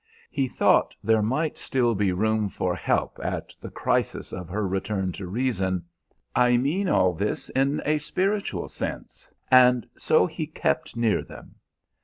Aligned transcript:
He 0.31 0.47
thought 0.47 0.95
there 1.03 1.21
might 1.21 1.59
still 1.59 1.93
be 1.93 2.11
room 2.11 2.49
for 2.49 2.73
help 2.75 3.19
at 3.21 3.55
the 3.61 3.69
crisis 3.69 4.33
of 4.33 4.49
her 4.49 4.67
return 4.67 5.11
to 5.11 5.27
reason 5.27 5.85
(I 6.35 6.57
mean 6.57 6.89
all 6.89 7.13
this 7.13 7.49
in 7.49 7.83
a 7.85 7.99
spiritual 7.99 8.67
sense), 8.67 9.29
and 9.51 9.85
so 9.99 10.25
he 10.25 10.47
kept 10.47 10.97
near 10.97 11.21
them. 11.21 11.53